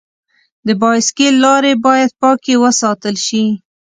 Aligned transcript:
د 0.67 0.69
بایسکل 0.81 1.33
لارې 1.45 1.73
باید 1.85 2.11
پاکې 2.21 2.53
وساتل 2.63 3.15
شي. 3.27 3.45